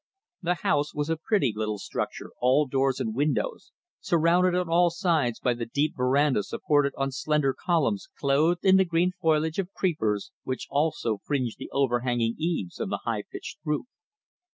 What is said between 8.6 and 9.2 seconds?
in the green